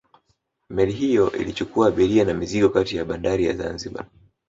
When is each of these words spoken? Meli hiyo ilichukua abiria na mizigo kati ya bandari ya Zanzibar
Meli 0.69 0.91
hiyo 0.91 1.31
ilichukua 1.31 1.87
abiria 1.87 2.23
na 2.25 2.33
mizigo 2.33 2.69
kati 2.69 2.97
ya 2.97 3.05
bandari 3.05 3.45
ya 3.45 3.53
Zanzibar 3.53 4.05